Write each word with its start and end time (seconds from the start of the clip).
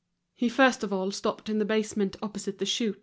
He 0.33 0.49
first 0.49 0.83
of 0.83 0.91
all 0.91 1.11
stopped 1.11 1.47
in 1.47 1.59
the 1.59 1.63
basement 1.63 2.15
opposite 2.23 2.57
the 2.57 2.65
shoot. 2.65 2.99